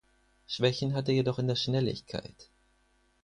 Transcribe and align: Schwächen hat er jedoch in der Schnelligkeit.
Schwächen 0.47 0.95
hat 0.95 1.09
er 1.09 1.13
jedoch 1.13 1.37
in 1.37 1.47
der 1.47 1.55
Schnelligkeit. 1.55 2.49